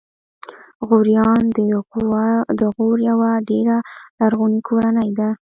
[0.87, 1.41] غوریان
[2.59, 3.77] د غور یوه ډېره
[4.19, 5.29] لرغونې کورنۍ ده.